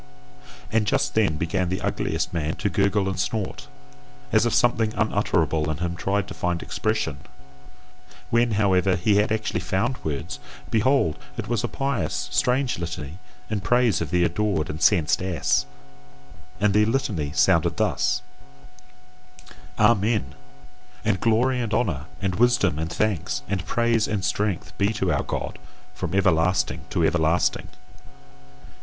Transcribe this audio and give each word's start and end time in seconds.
And 0.71 0.87
just 0.87 1.13
then 1.13 1.35
began 1.35 1.69
the 1.69 1.79
ugliest 1.79 2.33
man 2.33 2.55
to 2.55 2.71
gurgle 2.71 3.07
and 3.07 3.19
snort, 3.19 3.67
as 4.31 4.47
if 4.47 4.53
something 4.55 4.95
unutterable 4.95 5.69
in 5.69 5.77
him 5.77 5.95
tried 5.95 6.27
to 6.27 6.33
find 6.33 6.63
expression; 6.63 7.17
when, 8.31 8.53
however, 8.53 8.95
he 8.95 9.17
had 9.17 9.31
actually 9.31 9.59
found 9.59 10.03
words, 10.03 10.39
behold! 10.71 11.19
it 11.37 11.47
was 11.47 11.63
a 11.63 11.67
pious, 11.67 12.29
strange 12.31 12.79
litany 12.79 13.19
in 13.47 13.59
praise 13.61 14.01
of 14.01 14.09
the 14.09 14.23
adored 14.23 14.71
and 14.71 14.79
censed 14.81 15.21
ass. 15.21 15.67
And 16.59 16.73
the 16.73 16.85
litany 16.85 17.31
sounded 17.35 17.77
thus: 17.77 18.23
Amen! 19.77 20.33
And 21.05 21.19
glory 21.21 21.61
and 21.61 21.75
honour 21.75 22.07
and 22.19 22.33
wisdom 22.37 22.79
and 22.79 22.91
thanks 22.91 23.43
and 23.47 23.67
praise 23.67 24.07
and 24.07 24.25
strength 24.25 24.75
be 24.79 24.93
to 24.93 25.13
our 25.13 25.21
God, 25.21 25.59
from 25.93 26.15
everlasting 26.15 26.81
to 26.89 27.05
everlasting! 27.05 27.67